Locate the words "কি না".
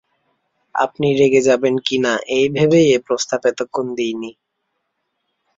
1.85-2.13